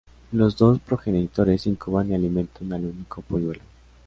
[0.31, 3.61] Los dos progenitores incuban y alimentan al único polluelo.